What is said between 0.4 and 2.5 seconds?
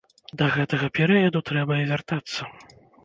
гэтага перыяду трэба і вяртацца.